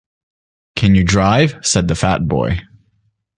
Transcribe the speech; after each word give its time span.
‘Can 0.75 0.95
you 0.95 1.03
drive?’ 1.03 1.59
said 1.63 1.87
the 1.87 1.93
fat 1.93 2.27
boy. 2.27 2.61